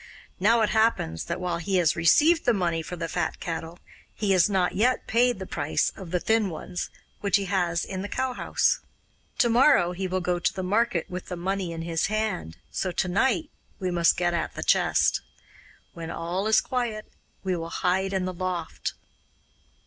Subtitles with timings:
[0.39, 3.77] Now it happens that, while he has received the money for the fat cattle,
[4.15, 6.89] he has not yet paid the price of the thin ones,
[7.19, 8.79] which he has in the cowhouse.
[9.37, 12.91] To morrow he will go to the market with the money in his hand, so
[12.91, 15.21] to night we must get at the chest.
[15.93, 17.05] When all is quiet
[17.43, 18.95] we will hide in the loft.